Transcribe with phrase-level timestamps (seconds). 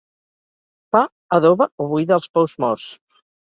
[0.95, 1.01] Fa,
[1.37, 2.89] adoba o buida els pous morts.